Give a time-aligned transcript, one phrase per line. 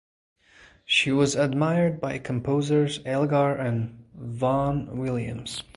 [0.83, 5.61] She was admired by composers Elgar and Vaughan Williams.